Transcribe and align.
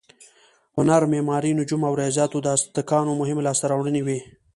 هنر، 0.77 1.01
معماري، 1.13 1.51
نجوم 1.59 1.81
او 1.87 1.93
ریاضیاتو 1.99 2.37
د 2.41 2.47
ازتکانو 2.57 3.17
مهمې 3.21 3.41
لاسته 3.47 3.65
راوړنې 3.71 4.01
وې. 4.03 4.19